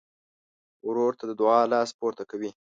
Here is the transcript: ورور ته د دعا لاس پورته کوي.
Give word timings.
ورور 0.87 1.11
ته 1.19 1.23
د 1.27 1.31
دعا 1.41 1.61
لاس 1.73 1.89
پورته 1.99 2.23
کوي. 2.31 2.51